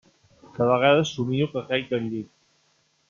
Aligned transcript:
De 0.55 0.67
vegades 0.71 1.11
somio 1.17 1.49
que 1.53 1.65
caic 1.69 1.93
del 1.93 2.09
llit. 2.15 2.33